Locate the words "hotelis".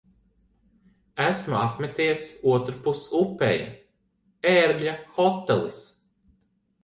5.19-5.83